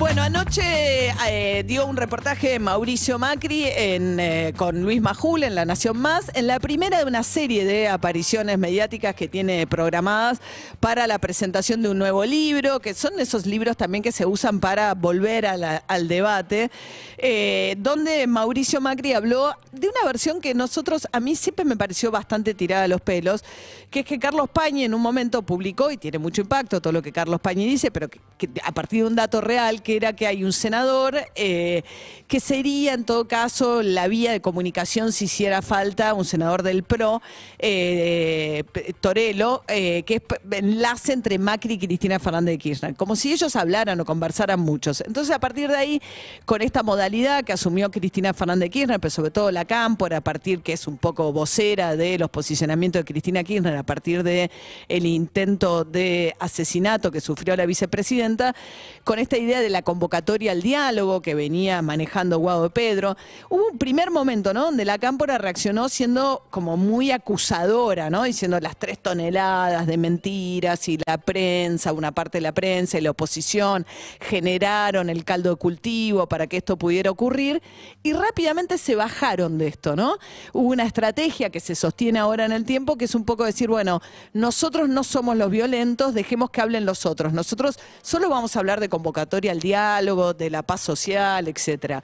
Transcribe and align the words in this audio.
Bueno, 0.00 0.22
anoche 0.22 1.12
eh, 1.28 1.62
dio 1.66 1.84
un 1.84 1.94
reportaje 1.94 2.58
Mauricio 2.58 3.18
Macri 3.18 3.64
eh, 3.66 4.54
con 4.56 4.80
Luis 4.80 5.02
Majul 5.02 5.42
en 5.42 5.54
La 5.54 5.66
Nación 5.66 5.98
Más, 5.98 6.30
en 6.32 6.46
la 6.46 6.58
primera 6.58 7.00
de 7.00 7.04
una 7.04 7.22
serie 7.22 7.66
de 7.66 7.86
apariciones 7.86 8.56
mediáticas 8.56 9.14
que 9.14 9.28
tiene 9.28 9.66
programadas 9.66 10.40
para 10.80 11.06
la 11.06 11.18
presentación 11.18 11.82
de 11.82 11.90
un 11.90 11.98
nuevo 11.98 12.24
libro, 12.24 12.80
que 12.80 12.94
son 12.94 13.20
esos 13.20 13.44
libros 13.44 13.76
también 13.76 14.02
que 14.02 14.10
se 14.10 14.24
usan 14.24 14.58
para 14.58 14.94
volver 14.94 15.44
al 15.46 16.08
debate, 16.08 16.70
eh, 17.18 17.76
donde 17.78 18.26
Mauricio 18.26 18.80
Macri 18.80 19.12
habló 19.12 19.54
de 19.70 19.86
una 19.86 20.06
versión 20.06 20.40
que 20.40 20.54
nosotros, 20.54 21.06
a 21.12 21.20
mí 21.20 21.36
siempre 21.36 21.66
me 21.66 21.76
pareció 21.76 22.10
bastante 22.10 22.54
tirada 22.54 22.84
a 22.84 22.88
los 22.88 23.02
pelos, 23.02 23.44
que 23.90 24.00
es 24.00 24.06
que 24.06 24.18
Carlos 24.18 24.48
Pañi 24.48 24.84
en 24.84 24.94
un 24.94 25.02
momento 25.02 25.42
publicó, 25.42 25.90
y 25.90 25.98
tiene 25.98 26.18
mucho 26.18 26.40
impacto 26.40 26.80
todo 26.80 26.94
lo 26.94 27.02
que 27.02 27.12
Carlos 27.12 27.38
Pañi 27.40 27.66
dice, 27.66 27.90
pero 27.90 28.08
a 28.64 28.72
partir 28.72 29.02
de 29.02 29.08
un 29.08 29.14
dato 29.14 29.42
real, 29.42 29.82
que 29.82 29.89
era 29.96 30.14
que 30.14 30.26
hay 30.26 30.44
un 30.44 30.52
senador 30.52 31.16
eh, 31.34 31.82
que 32.28 32.40
sería 32.40 32.94
en 32.94 33.04
todo 33.04 33.26
caso 33.26 33.82
la 33.82 34.08
vía 34.08 34.32
de 34.32 34.40
comunicación 34.40 35.12
si 35.12 35.24
hiciera 35.26 35.62
falta, 35.62 36.14
un 36.14 36.24
senador 36.24 36.62
del 36.62 36.82
PRO, 36.82 37.22
eh, 37.58 38.39
Torello, 38.64 39.62
eh, 39.68 40.02
que 40.04 40.16
es 40.16 40.22
enlace 40.50 41.12
entre 41.12 41.38
Macri 41.38 41.74
y 41.74 41.78
Cristina 41.78 42.18
Fernández 42.18 42.54
de 42.54 42.58
Kirchner, 42.58 42.94
como 42.94 43.16
si 43.16 43.32
ellos 43.32 43.56
hablaran 43.56 44.00
o 44.00 44.04
conversaran 44.04 44.60
muchos. 44.60 45.02
Entonces 45.06 45.34
a 45.34 45.38
partir 45.38 45.70
de 45.70 45.76
ahí, 45.76 46.02
con 46.44 46.62
esta 46.62 46.82
modalidad 46.82 47.44
que 47.44 47.52
asumió 47.52 47.90
Cristina 47.90 48.34
Fernández 48.34 48.66
de 48.66 48.70
Kirchner, 48.70 49.00
pero 49.00 49.10
sobre 49.10 49.30
todo 49.30 49.50
la 49.50 49.64
Cámpora, 49.64 50.18
a 50.18 50.20
partir 50.20 50.62
que 50.62 50.72
es 50.72 50.86
un 50.86 50.96
poco 50.96 51.32
vocera 51.32 51.96
de 51.96 52.18
los 52.18 52.30
posicionamientos 52.30 53.00
de 53.00 53.04
Cristina 53.04 53.44
Kirchner, 53.44 53.76
a 53.76 53.82
partir 53.82 54.22
de 54.22 54.50
intento 54.88 55.84
de 55.84 56.34
asesinato 56.38 57.10
que 57.10 57.20
sufrió 57.20 57.56
la 57.56 57.66
vicepresidenta, 57.66 58.54
con 59.04 59.18
esta 59.18 59.36
idea 59.38 59.60
de 59.60 59.70
la 59.70 59.82
convocatoria 59.82 60.52
al 60.52 60.62
diálogo 60.62 61.22
que 61.22 61.34
venía 61.34 61.82
manejando 61.82 62.38
Guado 62.38 62.64
de 62.64 62.70
Pedro, 62.70 63.16
hubo 63.48 63.68
un 63.72 63.78
primer 63.78 64.10
momento, 64.10 64.52
¿no? 64.54 64.64
Donde 64.64 64.84
la 64.84 64.98
Cámpora 64.98 65.38
reaccionó 65.38 65.88
siendo 65.88 66.42
como 66.50 66.76
muy 66.76 67.10
acusadora, 67.10 68.10
¿no? 68.10 68.24
Diciendo 68.24 68.49
las 68.58 68.76
tres 68.76 68.98
toneladas 68.98 69.86
de 69.86 69.98
mentiras 69.98 70.88
y 70.88 70.98
la 71.06 71.18
prensa, 71.18 71.92
una 71.92 72.12
parte 72.12 72.38
de 72.38 72.42
la 72.42 72.52
prensa 72.52 72.98
y 72.98 73.02
la 73.02 73.10
oposición 73.10 73.86
generaron 74.20 75.10
el 75.10 75.24
caldo 75.24 75.50
de 75.50 75.56
cultivo 75.56 76.26
para 76.26 76.46
que 76.46 76.56
esto 76.56 76.76
pudiera 76.76 77.10
ocurrir 77.10 77.62
y 78.02 78.12
rápidamente 78.12 78.78
se 78.78 78.94
bajaron 78.94 79.58
de 79.58 79.68
esto, 79.68 79.94
¿no? 79.94 80.16
Hubo 80.52 80.70
una 80.70 80.84
estrategia 80.84 81.50
que 81.50 81.60
se 81.60 81.74
sostiene 81.74 82.18
ahora 82.18 82.44
en 82.44 82.52
el 82.52 82.64
tiempo 82.64 82.96
que 82.96 83.04
es 83.04 83.14
un 83.14 83.24
poco 83.24 83.44
decir, 83.44 83.68
bueno, 83.68 84.00
nosotros 84.32 84.88
no 84.88 85.04
somos 85.04 85.36
los 85.36 85.50
violentos, 85.50 86.14
dejemos 86.14 86.50
que 86.50 86.60
hablen 86.60 86.86
los 86.86 87.06
otros. 87.06 87.32
Nosotros 87.32 87.78
solo 88.02 88.28
vamos 88.28 88.56
a 88.56 88.60
hablar 88.60 88.80
de 88.80 88.88
convocatoria 88.88 89.52
al 89.52 89.60
diálogo, 89.60 90.34
de 90.34 90.50
la 90.50 90.62
paz 90.62 90.80
social, 90.80 91.46
etcétera. 91.48 92.02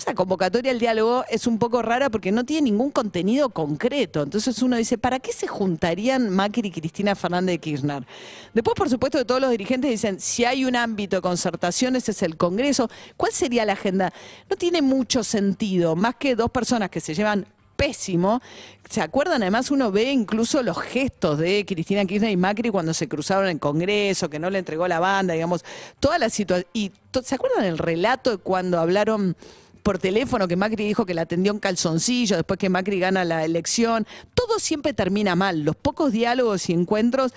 Esa 0.00 0.14
convocatoria 0.14 0.72
al 0.72 0.78
diálogo 0.78 1.26
es 1.28 1.46
un 1.46 1.58
poco 1.58 1.82
rara 1.82 2.08
porque 2.08 2.32
no 2.32 2.44
tiene 2.44 2.70
ningún 2.70 2.90
contenido 2.90 3.50
concreto. 3.50 4.22
Entonces 4.22 4.62
uno 4.62 4.78
dice, 4.78 4.96
¿para 4.96 5.18
qué 5.18 5.30
se 5.30 5.46
juntarían 5.46 6.30
Macri 6.30 6.68
y 6.68 6.70
Cristina 6.70 7.14
Fernández 7.14 7.56
de 7.56 7.58
Kirchner? 7.58 8.06
Después, 8.54 8.74
por 8.74 8.88
supuesto, 8.88 9.18
de 9.18 9.26
todos 9.26 9.42
los 9.42 9.50
dirigentes 9.50 9.90
dicen, 9.90 10.18
si 10.18 10.46
hay 10.46 10.64
un 10.64 10.74
ámbito 10.74 11.16
de 11.16 11.20
concertación, 11.20 11.96
ese 11.96 12.12
es 12.12 12.22
el 12.22 12.38
Congreso. 12.38 12.88
¿Cuál 13.18 13.32
sería 13.32 13.66
la 13.66 13.74
agenda? 13.74 14.10
No 14.48 14.56
tiene 14.56 14.80
mucho 14.80 15.22
sentido, 15.22 15.94
más 15.96 16.14
que 16.14 16.34
dos 16.34 16.50
personas 16.50 16.88
que 16.88 17.00
se 17.00 17.12
llevan 17.12 17.46
pésimo. 17.76 18.40
¿Se 18.88 19.02
acuerdan? 19.02 19.42
Además, 19.42 19.70
uno 19.70 19.92
ve 19.92 20.10
incluso 20.12 20.62
los 20.62 20.78
gestos 20.78 21.38
de 21.38 21.66
Cristina 21.66 22.06
Kirchner 22.06 22.30
y 22.30 22.38
Macri 22.38 22.70
cuando 22.70 22.94
se 22.94 23.06
cruzaron 23.06 23.50
en 23.50 23.58
Congreso, 23.58 24.30
que 24.30 24.38
no 24.38 24.48
le 24.48 24.60
entregó 24.60 24.88
la 24.88 24.98
banda, 24.98 25.34
digamos, 25.34 25.62
toda 25.98 26.18
la 26.18 26.30
situación. 26.30 26.66
Y 26.72 26.90
¿se 27.22 27.34
acuerdan 27.34 27.66
el 27.66 27.76
relato 27.76 28.30
de 28.30 28.38
cuando 28.38 28.80
hablaron 28.80 29.36
por 29.82 29.98
teléfono 29.98 30.48
que 30.48 30.56
Macri 30.56 30.86
dijo 30.86 31.06
que 31.06 31.14
la 31.14 31.22
atendió 31.22 31.52
en 31.52 31.58
calzoncillo, 31.58 32.36
después 32.36 32.58
que 32.58 32.68
Macri 32.68 32.98
gana 32.98 33.24
la 33.24 33.44
elección? 33.44 34.06
Todo 34.34 34.58
siempre 34.58 34.92
termina 34.92 35.34
mal. 35.36 35.62
Los 35.62 35.76
pocos 35.76 36.12
diálogos 36.12 36.68
y 36.68 36.72
encuentros 36.72 37.32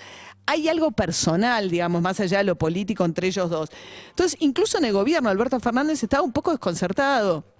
hay 0.46 0.68
algo 0.68 0.90
personal, 0.90 1.70
digamos, 1.70 2.02
más 2.02 2.20
allá 2.20 2.38
de 2.38 2.44
lo 2.44 2.56
político 2.56 3.04
entre 3.04 3.28
ellos 3.28 3.48
dos. 3.50 3.70
Entonces, 4.10 4.36
incluso 4.40 4.78
en 4.78 4.84
el 4.84 4.92
gobierno, 4.92 5.30
Alberto 5.30 5.58
Fernández 5.60 6.02
estaba 6.02 6.22
un 6.22 6.32
poco 6.32 6.50
desconcertado 6.50 7.53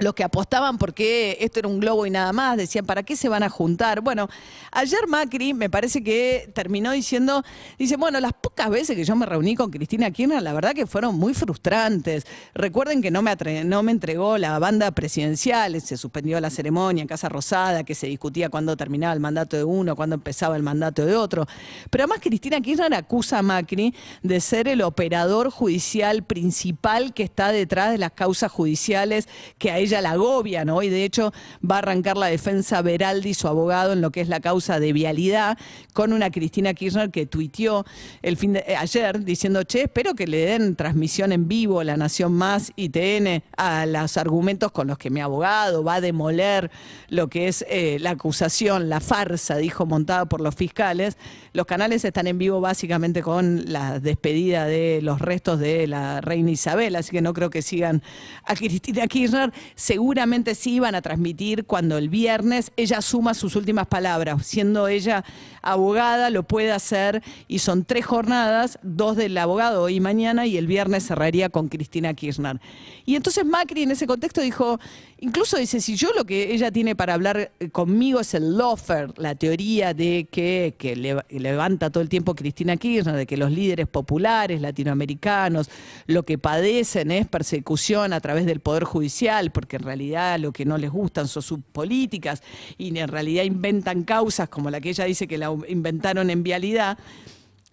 los 0.00 0.14
que 0.14 0.24
apostaban 0.24 0.78
porque 0.78 1.36
esto 1.40 1.60
era 1.60 1.68
un 1.68 1.78
globo 1.78 2.06
y 2.06 2.10
nada 2.10 2.32
más, 2.32 2.56
decían, 2.56 2.86
¿para 2.86 3.02
qué 3.02 3.16
se 3.16 3.28
van 3.28 3.42
a 3.42 3.48
juntar? 3.48 4.00
Bueno, 4.00 4.28
ayer 4.72 5.06
Macri 5.06 5.54
me 5.54 5.70
parece 5.70 6.02
que 6.02 6.50
terminó 6.54 6.92
diciendo, 6.92 7.44
dice, 7.78 7.96
bueno, 7.96 8.18
las 8.20 8.32
pocas 8.32 8.70
veces 8.70 8.96
que 8.96 9.04
yo 9.04 9.14
me 9.14 9.26
reuní 9.26 9.54
con 9.54 9.70
Cristina 9.70 10.10
Kirchner, 10.10 10.42
la 10.42 10.52
verdad 10.52 10.72
que 10.72 10.86
fueron 10.86 11.16
muy 11.16 11.34
frustrantes. 11.34 12.26
Recuerden 12.54 13.02
que 13.02 13.10
no 13.10 13.22
me, 13.22 13.36
no 13.64 13.82
me 13.82 13.92
entregó 13.92 14.38
la 14.38 14.58
banda 14.58 14.90
presidencial, 14.90 15.80
se 15.80 15.96
suspendió 15.96 16.40
la 16.40 16.50
ceremonia 16.50 17.02
en 17.02 17.08
Casa 17.08 17.28
Rosada, 17.28 17.84
que 17.84 17.94
se 17.94 18.06
discutía 18.06 18.48
cuándo 18.48 18.76
terminaba 18.76 19.12
el 19.12 19.20
mandato 19.20 19.56
de 19.56 19.64
uno, 19.64 19.94
cuándo 19.96 20.14
empezaba 20.14 20.56
el 20.56 20.62
mandato 20.62 21.04
de 21.04 21.14
otro. 21.14 21.46
Pero 21.90 22.04
además 22.04 22.20
Cristina 22.22 22.60
Kirchner 22.60 22.94
acusa 22.94 23.38
a 23.38 23.42
Macri 23.42 23.94
de 24.22 24.40
ser 24.40 24.68
el 24.68 24.82
operador 24.82 25.50
judicial 25.50 26.22
principal 26.22 27.12
que 27.12 27.22
está 27.22 27.52
detrás 27.52 27.92
de 27.92 27.98
las 27.98 28.12
causas 28.12 28.50
judiciales 28.50 29.28
que 29.58 29.70
a 29.70 29.78
ella 29.78 29.89
la 29.90 30.12
agobian, 30.12 30.66
¿no? 30.66 30.82
Y 30.82 30.88
de 30.88 31.04
hecho 31.04 31.32
va 31.68 31.76
a 31.76 31.78
arrancar 31.78 32.16
la 32.16 32.26
defensa 32.26 32.82
Beraldi, 32.82 33.34
su 33.34 33.48
abogado, 33.48 33.92
en 33.92 34.00
lo 34.00 34.10
que 34.10 34.20
es 34.20 34.28
la 34.28 34.40
causa 34.40 34.80
de 34.80 34.92
vialidad, 34.92 35.58
con 35.92 36.12
una 36.12 36.30
Cristina 36.30 36.74
Kirchner 36.74 37.10
que 37.10 37.26
tuiteó 37.26 37.84
el 38.22 38.36
fin 38.36 38.52
de, 38.54 38.64
eh, 38.66 38.76
ayer 38.76 39.24
diciendo, 39.24 39.62
che, 39.64 39.82
espero 39.82 40.14
que 40.14 40.26
le 40.26 40.44
den 40.44 40.76
transmisión 40.76 41.32
en 41.32 41.48
vivo 41.48 41.82
La 41.82 41.96
Nación 41.96 42.32
Más 42.32 42.72
y 42.76 42.90
TN 42.90 43.42
a 43.56 43.86
los 43.86 44.16
argumentos 44.16 44.72
con 44.72 44.86
los 44.86 44.98
que 44.98 45.10
mi 45.10 45.20
abogado 45.20 45.82
va 45.82 45.94
a 45.96 46.00
demoler 46.00 46.70
lo 47.08 47.28
que 47.28 47.48
es 47.48 47.64
eh, 47.68 47.98
la 48.00 48.10
acusación, 48.10 48.88
la 48.88 49.00
farsa, 49.00 49.56
dijo, 49.56 49.86
montada 49.86 50.26
por 50.26 50.40
los 50.40 50.54
fiscales. 50.54 51.16
Los 51.52 51.66
canales 51.66 52.04
están 52.04 52.26
en 52.26 52.38
vivo 52.38 52.60
básicamente 52.60 53.22
con 53.22 53.64
la 53.72 53.98
despedida 53.98 54.66
de 54.66 55.00
los 55.02 55.20
restos 55.20 55.58
de 55.58 55.86
la 55.86 56.20
reina 56.20 56.50
Isabel, 56.50 56.96
así 56.96 57.10
que 57.10 57.22
no 57.22 57.32
creo 57.32 57.50
que 57.50 57.62
sigan 57.62 58.02
a 58.44 58.54
Cristina 58.54 59.06
Kirchner. 59.06 59.52
Seguramente 59.74 60.54
sí 60.54 60.80
van 60.80 60.94
a 60.94 61.02
transmitir 61.02 61.64
cuando 61.64 61.98
el 61.98 62.08
viernes 62.08 62.72
ella 62.76 63.00
suma 63.00 63.34
sus 63.34 63.56
últimas 63.56 63.86
palabras. 63.86 64.46
Siendo 64.46 64.88
ella 64.88 65.24
abogada, 65.62 66.30
lo 66.30 66.42
puede 66.42 66.72
hacer 66.72 67.22
y 67.48 67.58
son 67.60 67.84
tres 67.84 68.06
jornadas, 68.06 68.78
dos 68.82 69.16
del 69.16 69.36
abogado 69.38 69.82
hoy 69.82 69.96
y 69.96 70.00
mañana 70.00 70.46
y 70.46 70.56
el 70.56 70.66
viernes 70.66 71.06
cerraría 71.06 71.48
con 71.48 71.68
Cristina 71.68 72.14
Kirchner. 72.14 72.60
Y 73.04 73.16
entonces 73.16 73.44
Macri 73.44 73.82
en 73.82 73.90
ese 73.90 74.06
contexto 74.06 74.40
dijo, 74.40 74.78
incluso 75.18 75.56
dice, 75.56 75.80
si 75.80 75.96
yo 75.96 76.10
lo 76.16 76.24
que 76.24 76.52
ella 76.52 76.70
tiene 76.70 76.94
para 76.94 77.14
hablar 77.14 77.50
eh, 77.58 77.68
conmigo 77.70 78.20
es 78.20 78.34
el 78.34 78.56
lofer, 78.56 79.12
la 79.18 79.34
teoría 79.34 79.94
de 79.94 80.28
que, 80.30 80.74
que 80.78 80.96
le- 80.96 81.24
levanta 81.30 81.90
todo 81.90 82.02
el 82.02 82.08
tiempo 82.08 82.34
Cristina 82.34 82.76
Kirchner, 82.76 83.16
de 83.16 83.26
que 83.26 83.36
los 83.36 83.50
líderes 83.50 83.86
populares 83.88 84.60
latinoamericanos 84.60 85.68
lo 86.06 86.24
que 86.24 86.38
padecen 86.38 87.10
es 87.10 87.26
persecución 87.26 88.12
a 88.12 88.20
través 88.20 88.46
del 88.46 88.60
Poder 88.60 88.84
Judicial, 88.84 89.50
porque 89.60 89.76
en 89.76 89.82
realidad 89.82 90.38
lo 90.38 90.52
que 90.52 90.64
no 90.64 90.78
les 90.78 90.90
gustan 90.90 91.28
son 91.28 91.42
sus 91.42 91.58
políticas 91.60 92.42
y 92.78 92.96
en 92.98 93.08
realidad 93.08 93.44
inventan 93.44 94.04
causas 94.04 94.48
como 94.48 94.70
la 94.70 94.80
que 94.80 94.88
ella 94.88 95.04
dice 95.04 95.28
que 95.28 95.36
la 95.36 95.54
inventaron 95.68 96.30
en 96.30 96.42
vialidad. 96.42 96.96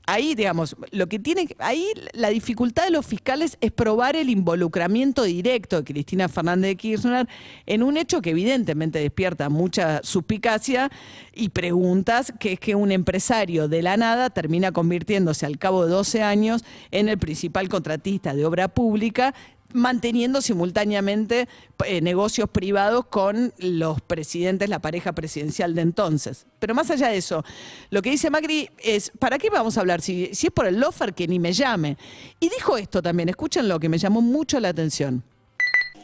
Ahí, 0.06 0.36
digamos, 0.36 0.76
lo 0.92 1.08
que 1.08 1.18
tiene, 1.18 1.48
ahí 1.60 1.86
la 2.12 2.28
dificultad 2.28 2.84
de 2.84 2.92
los 2.92 3.06
fiscales 3.06 3.58
es 3.62 3.72
probar 3.72 4.18
el 4.18 4.30
involucramiento 4.30 5.24
directo 5.24 5.78
de 5.78 5.84
Cristina 5.86 6.28
Fernández 6.28 6.72
de 6.72 6.76
Kirchner 6.76 7.28
en 7.66 7.84
un 7.84 7.96
hecho 7.96 8.22
que 8.22 8.32
evidentemente 8.32 9.00
despierta 9.00 9.50
mucha 9.50 10.02
suspicacia 10.04 10.92
y 11.34 11.50
preguntas, 11.50 12.34
que 12.38 12.54
es 12.54 12.60
que 12.60 12.76
un 12.76 12.92
empresario 12.92 13.70
de 13.70 13.82
la 13.82 13.96
nada 13.96 14.30
termina 14.30 14.74
convirtiéndose 14.74 15.46
al 15.46 15.58
cabo 15.58 15.86
de 15.86 15.92
12 15.92 16.22
años 16.22 16.66
en 16.92 17.08
el 17.08 17.18
principal 17.18 17.70
contratista 17.70 18.34
de 18.34 18.46
obra 18.46 18.68
pública 18.68 19.34
manteniendo 19.74 20.42
simultáneamente 20.42 21.48
eh, 21.86 22.02
negocios 22.02 22.50
privados 22.50 23.06
con 23.06 23.54
los 23.58 24.02
presidentes, 24.02 24.70
la 24.70 24.80
pareja 24.80 25.14
presidencial 25.14 25.76
de 25.76 25.82
entonces. 25.82 26.46
Pero 26.60 26.74
más 26.74 26.90
allá 26.90 27.10
de 27.10 27.18
eso, 27.18 27.44
lo 27.90 28.02
que 28.02 28.10
dice 28.10 28.30
Macri 28.30 28.70
es, 28.78 29.12
¿para 29.20 29.38
qué 29.38 29.50
vamos 29.50 29.78
a 29.78 29.82
hablar? 29.82 30.02
Si, 30.02 30.30
si 30.34 30.48
es 30.48 30.54
por 30.54 30.68
el 30.68 30.80
lofer, 30.80 31.14
que 31.14 31.28
ni 31.28 31.40
me 31.40 31.54
llame. 31.54 31.98
Y 32.40 32.50
dijo 32.50 32.78
esto 32.78 33.02
también, 33.02 33.30
escúchenlo, 33.30 33.80
que 33.80 33.90
me 33.90 33.98
llamó 33.98 34.22
mucho 34.22 34.60
la 34.60 34.70
atención. 34.70 35.24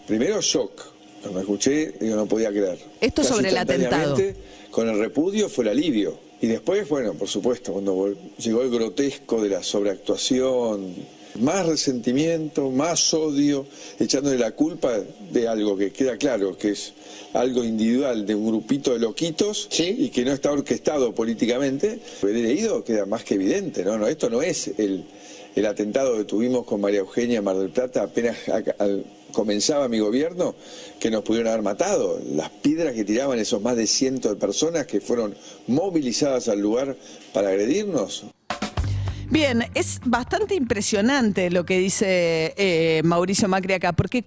Primero 0.07 0.41
shock. 0.41 0.93
Cuando 1.21 1.39
escuché, 1.39 1.93
digo, 2.01 2.17
no 2.17 2.25
podía 2.25 2.49
creer. 2.49 2.79
Esto 2.99 3.21
Casi 3.21 3.33
sobre 3.33 3.49
el 3.49 3.57
atentado. 3.57 4.17
Con 4.71 4.89
el 4.89 4.99
repudio 4.99 5.47
fue 5.47 5.63
el 5.63 5.69
alivio. 5.71 6.19
Y 6.41 6.47
después, 6.47 6.89
bueno, 6.89 7.13
por 7.13 7.29
supuesto, 7.29 7.71
cuando 7.71 8.13
llegó 8.37 8.63
el 8.63 8.69
grotesco 8.69 9.41
de 9.41 9.47
la 9.47 9.63
sobreactuación, 9.63 10.93
más 11.39 11.65
resentimiento, 11.65 12.69
más 12.69 13.13
odio, 13.13 13.65
echándole 13.99 14.37
la 14.37 14.51
culpa 14.51 14.99
de 15.31 15.47
algo 15.47 15.77
que 15.77 15.91
queda 15.91 16.17
claro, 16.17 16.57
que 16.57 16.71
es 16.71 16.93
algo 17.33 17.63
individual 17.63 18.25
de 18.25 18.35
un 18.35 18.47
grupito 18.47 18.93
de 18.93 18.99
loquitos 18.99 19.67
y 19.79 20.09
que 20.09 20.23
no 20.23 20.31
está 20.31 20.51
orquestado 20.51 21.13
políticamente. 21.13 21.99
He 22.21 22.27
leído, 22.27 22.83
queda 22.83 23.05
más 23.05 23.23
que 23.23 23.35
evidente, 23.35 23.83
¿no? 23.83 23.97
no 23.97 24.07
esto 24.07 24.29
no 24.29 24.41
es 24.41 24.71
el, 24.77 25.05
el 25.55 25.65
atentado 25.65 26.17
que 26.17 26.23
tuvimos 26.25 26.65
con 26.65 26.81
María 26.81 26.99
Eugenia 26.99 27.41
Mar 27.41 27.57
del 27.57 27.69
Plata 27.69 28.03
apenas 28.03 28.37
comenzaba 29.33 29.89
mi 29.89 29.99
gobierno, 29.99 30.55
que 30.99 31.11
nos 31.11 31.23
pudieron 31.23 31.49
haber 31.51 31.63
matado. 31.63 32.19
Las 32.33 32.49
piedras 32.49 32.93
que 32.93 33.03
tiraban 33.03 33.39
esos 33.39 33.61
más 33.61 33.75
de 33.75 33.87
cientos 33.87 34.31
de 34.31 34.37
personas 34.37 34.85
que 34.87 35.01
fueron 35.01 35.35
movilizadas 35.67 36.47
al 36.47 36.59
lugar 36.59 36.95
para 37.33 37.49
agredirnos. 37.49 38.25
Bien, 39.33 39.65
es 39.73 39.99
bastante 40.05 40.53
impresionante 40.53 41.49
lo 41.49 41.65
que 41.65 41.79
dice 41.79 42.53
eh, 42.55 43.01
Mauricio 43.03 43.47
Macri 43.47 43.73
acá, 43.73 43.91
porque 43.91 44.23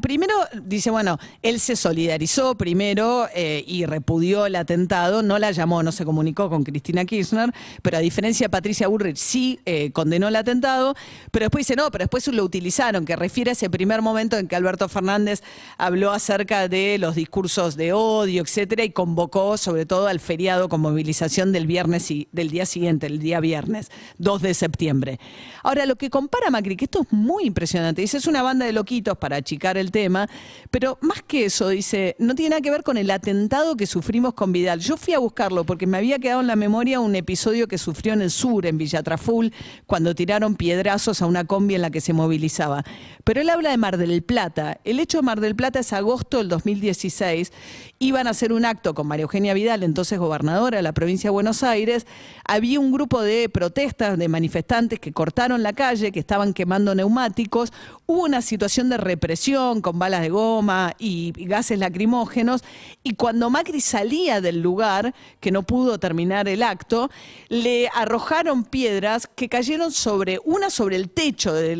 primero 0.00 0.34
dice, 0.64 0.90
bueno, 0.90 1.16
él 1.42 1.60
se 1.60 1.76
solidarizó 1.76 2.56
primero 2.56 3.28
eh, 3.36 3.62
y 3.68 3.86
repudió 3.86 4.46
el 4.46 4.56
atentado, 4.56 5.22
no 5.22 5.38
la 5.38 5.52
llamó, 5.52 5.84
no 5.84 5.92
se 5.92 6.04
comunicó 6.04 6.50
con 6.50 6.64
Cristina 6.64 7.04
Kirchner, 7.04 7.52
pero 7.82 7.98
a 7.98 8.00
diferencia 8.00 8.46
de 8.46 8.50
Patricia 8.50 8.88
Burrich 8.88 9.18
sí 9.18 9.60
eh, 9.64 9.92
condenó 9.92 10.26
el 10.26 10.34
atentado, 10.34 10.96
pero 11.30 11.44
después 11.44 11.64
dice, 11.64 11.76
no, 11.76 11.88
pero 11.92 12.02
después 12.02 12.26
lo 12.26 12.42
utilizaron, 12.42 13.04
que 13.04 13.14
refiere 13.14 13.50
a 13.50 13.52
ese 13.52 13.70
primer 13.70 14.02
momento 14.02 14.38
en 14.38 14.48
que 14.48 14.56
Alberto 14.56 14.88
Fernández 14.88 15.40
habló 15.76 16.10
acerca 16.10 16.66
de 16.66 16.98
los 16.98 17.14
discursos 17.14 17.76
de 17.76 17.92
odio, 17.92 18.42
etcétera, 18.42 18.82
y 18.82 18.90
convocó 18.90 19.56
sobre 19.56 19.86
todo 19.86 20.08
al 20.08 20.18
feriado 20.18 20.68
con 20.68 20.80
movilización 20.80 21.52
del 21.52 21.68
viernes 21.68 22.10
y 22.10 22.26
del 22.32 22.50
día 22.50 22.66
siguiente, 22.66 23.06
el 23.06 23.20
día 23.20 23.38
viernes, 23.38 23.92
2 24.18 24.42
de 24.42 24.47
de 24.48 24.54
septiembre. 24.54 25.20
Ahora, 25.62 25.86
lo 25.86 25.96
que 25.96 26.10
compara 26.10 26.50
Macri, 26.50 26.76
que 26.76 26.86
esto 26.86 27.02
es 27.02 27.12
muy 27.12 27.44
impresionante, 27.44 28.00
dice, 28.00 28.16
es 28.16 28.26
una 28.26 28.42
banda 28.42 28.66
de 28.66 28.72
loquitos 28.72 29.16
para 29.18 29.36
achicar 29.36 29.76
el 29.78 29.90
tema, 29.90 30.28
pero 30.70 30.98
más 31.00 31.22
que 31.22 31.44
eso, 31.44 31.68
dice, 31.68 32.16
no 32.18 32.34
tiene 32.34 32.50
nada 32.50 32.62
que 32.62 32.70
ver 32.70 32.82
con 32.82 32.96
el 32.96 33.10
atentado 33.10 33.76
que 33.76 33.86
sufrimos 33.86 34.34
con 34.34 34.52
Vidal. 34.52 34.80
Yo 34.80 34.96
fui 34.96 35.14
a 35.14 35.18
buscarlo 35.18 35.64
porque 35.64 35.86
me 35.86 35.98
había 35.98 36.18
quedado 36.18 36.40
en 36.40 36.46
la 36.46 36.56
memoria 36.56 37.00
un 37.00 37.14
episodio 37.14 37.68
que 37.68 37.78
sufrió 37.78 38.12
en 38.12 38.22
el 38.22 38.30
sur, 38.30 38.66
en 38.66 38.78
Villatraful, 38.78 39.52
cuando 39.86 40.14
tiraron 40.14 40.56
piedrazos 40.56 41.22
a 41.22 41.26
una 41.26 41.44
combi 41.44 41.74
en 41.74 41.82
la 41.82 41.90
que 41.90 42.00
se 42.00 42.12
movilizaba. 42.12 42.84
Pero 43.24 43.40
él 43.40 43.50
habla 43.50 43.70
de 43.70 43.76
Mar 43.76 43.96
del 43.98 44.22
Plata. 44.22 44.80
El 44.84 45.00
hecho 45.00 45.18
de 45.18 45.22
Mar 45.22 45.40
del 45.40 45.54
Plata 45.54 45.80
es 45.80 45.92
agosto 45.92 46.38
del 46.38 46.48
2016. 46.48 47.52
Iban 47.98 48.26
a 48.26 48.30
hacer 48.30 48.52
un 48.52 48.64
acto 48.64 48.94
con 48.94 49.06
María 49.06 49.24
Eugenia 49.24 49.54
Vidal, 49.54 49.82
entonces 49.82 50.18
gobernadora 50.18 50.76
de 50.78 50.82
la 50.82 50.92
provincia 50.92 51.28
de 51.28 51.32
Buenos 51.32 51.62
Aires. 51.62 52.06
Había 52.44 52.80
un 52.80 52.92
grupo 52.92 53.20
de 53.22 53.48
protestas 53.48 54.18
de 54.18 54.28
manifestantes 54.38 55.00
que 55.00 55.12
cortaron 55.12 55.64
la 55.64 55.72
calle, 55.72 56.12
que 56.12 56.20
estaban 56.20 56.54
quemando 56.54 56.94
neumáticos. 56.94 57.72
Hubo 58.06 58.22
una 58.22 58.40
situación 58.40 58.88
de 58.88 58.96
represión 58.96 59.80
con 59.80 59.98
balas 59.98 60.20
de 60.20 60.28
goma 60.28 60.94
y, 60.96 61.32
gases 61.48 61.78
lacrimógenos. 61.78 62.62
Y 63.02 63.14
cuando 63.14 63.50
Macri 63.50 63.80
salía 63.80 64.40
del 64.40 64.60
lugar, 64.62 65.12
que 65.40 65.50
no 65.50 65.64
pudo 65.64 65.98
terminar 65.98 66.46
el 66.46 66.62
acto, 66.62 67.10
le 67.48 67.88
arrojaron 67.92 68.62
piedras 68.62 69.26
que 69.26 69.48
cayeron 69.48 69.90
sobre 69.90 70.38
una 70.44 70.70
sobre 70.70 70.94
el 70.94 71.10
techo 71.10 71.52
de, 71.52 71.74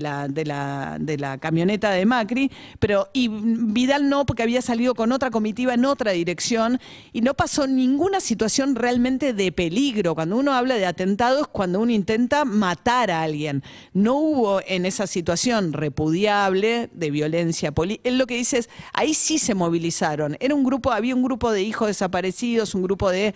la, 0.00 0.28
de, 0.28 1.16
la, 1.16 1.38
camioneta 1.38 1.90
de 1.90 2.04
Macri, 2.04 2.50
pero 2.78 3.08
y 3.14 3.28
Vidal 3.28 4.10
no, 4.10 4.26
porque 4.26 4.42
había 4.42 4.60
salido 4.60 4.94
con 4.94 5.10
otra 5.10 5.30
comitiva 5.30 5.72
en 5.72 5.86
otra 5.86 6.12
dirección 6.12 6.78
y 7.14 7.22
no 7.22 7.32
pasó 7.32 7.66
ninguna 7.66 8.20
situación 8.20 8.74
realmente 8.74 9.32
de 9.32 9.52
peligro. 9.52 10.14
Cuando 10.14 10.36
uno 10.36 10.52
habla 10.52 10.74
de 10.74 10.84
atentados, 10.84 11.48
cuando 11.48 11.80
uno 11.80 11.93
intenta 11.94 12.44
matar 12.44 13.10
a 13.10 13.22
alguien. 13.22 13.62
No 13.92 14.16
hubo 14.16 14.60
en 14.66 14.86
esa 14.86 15.06
situación 15.06 15.72
repudiable 15.72 16.90
de 16.92 17.10
violencia 17.10 17.72
política. 17.72 18.08
Él 18.08 18.18
lo 18.18 18.26
que 18.26 18.36
dice 18.36 18.58
es, 18.58 18.70
ahí 18.92 19.14
sí 19.14 19.38
se 19.38 19.54
movilizaron. 19.54 20.36
Era 20.40 20.54
un 20.54 20.64
grupo, 20.64 20.92
había 20.92 21.14
un 21.14 21.22
grupo 21.22 21.50
de 21.50 21.62
hijos 21.62 21.88
desaparecidos, 21.88 22.74
un 22.74 22.82
grupo 22.82 23.10
de 23.10 23.34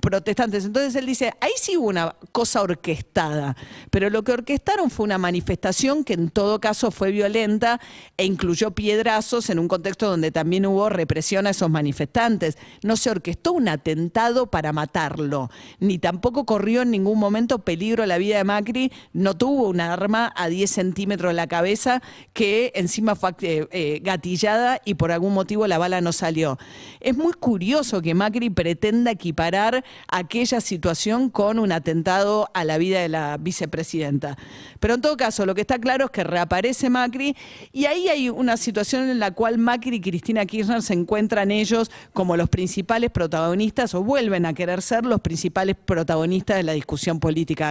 protestantes. 0.00 0.64
Entonces 0.64 0.94
él 0.94 1.06
dice, 1.06 1.32
ahí 1.40 1.52
sí 1.56 1.76
hubo 1.76 1.88
una 1.88 2.14
cosa 2.32 2.62
orquestada. 2.62 3.56
Pero 3.90 4.10
lo 4.10 4.22
que 4.24 4.32
orquestaron 4.32 4.90
fue 4.90 5.04
una 5.04 5.18
manifestación 5.18 6.04
que 6.04 6.14
en 6.14 6.30
todo 6.30 6.60
caso 6.60 6.90
fue 6.90 7.10
violenta 7.10 7.80
e 8.16 8.24
incluyó 8.24 8.72
piedrazos 8.72 9.50
en 9.50 9.58
un 9.58 9.68
contexto 9.68 10.08
donde 10.08 10.30
también 10.30 10.66
hubo 10.66 10.88
represión 10.88 11.46
a 11.46 11.50
esos 11.50 11.70
manifestantes. 11.70 12.56
No 12.82 12.96
se 12.96 13.10
orquestó 13.10 13.52
un 13.52 13.68
atentado 13.68 14.50
para 14.50 14.72
matarlo, 14.72 15.50
ni 15.78 15.98
tampoco 15.98 16.46
corrió 16.46 16.82
en 16.82 16.90
ningún 16.90 17.18
momento 17.18 17.60
peligro 17.60 17.89
la 18.06 18.18
vida 18.18 18.38
de 18.38 18.44
Macri, 18.44 18.92
no 19.12 19.36
tuvo 19.36 19.68
un 19.68 19.80
arma 19.80 20.32
a 20.36 20.48
10 20.48 20.70
centímetros 20.70 21.30
de 21.30 21.34
la 21.34 21.46
cabeza 21.46 22.02
que 22.32 22.72
encima 22.74 23.14
fue 23.14 23.34
eh, 23.42 23.66
eh, 23.70 24.00
gatillada 24.02 24.80
y 24.84 24.94
por 24.94 25.12
algún 25.12 25.34
motivo 25.34 25.66
la 25.66 25.78
bala 25.78 26.00
no 26.00 26.12
salió. 26.12 26.58
Es 27.00 27.16
muy 27.16 27.32
curioso 27.32 28.02
que 28.02 28.14
Macri 28.14 28.50
pretenda 28.50 29.10
equiparar 29.10 29.84
aquella 30.08 30.60
situación 30.60 31.30
con 31.30 31.58
un 31.58 31.72
atentado 31.72 32.48
a 32.54 32.64
la 32.64 32.78
vida 32.78 33.00
de 33.00 33.08
la 33.08 33.36
vicepresidenta. 33.38 34.36
Pero 34.78 34.94
en 34.94 35.00
todo 35.00 35.16
caso, 35.16 35.46
lo 35.46 35.54
que 35.54 35.62
está 35.62 35.78
claro 35.78 36.06
es 36.06 36.10
que 36.10 36.24
reaparece 36.24 36.90
Macri 36.90 37.36
y 37.72 37.86
ahí 37.86 38.08
hay 38.08 38.30
una 38.30 38.56
situación 38.56 39.08
en 39.08 39.18
la 39.18 39.30
cual 39.32 39.58
Macri 39.58 39.96
y 39.96 40.00
Cristina 40.00 40.46
Kirchner 40.46 40.82
se 40.82 40.94
encuentran 40.94 41.50
ellos 41.50 41.90
como 42.12 42.36
los 42.36 42.48
principales 42.48 43.10
protagonistas 43.10 43.94
o 43.94 44.02
vuelven 44.02 44.46
a 44.46 44.54
querer 44.54 44.82
ser 44.82 45.04
los 45.04 45.20
principales 45.20 45.76
protagonistas 45.84 46.56
de 46.56 46.62
la 46.62 46.72
discusión 46.72 47.20
política 47.20 47.70